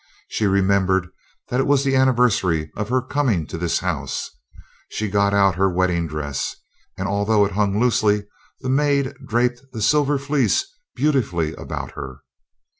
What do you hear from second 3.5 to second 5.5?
this house. She got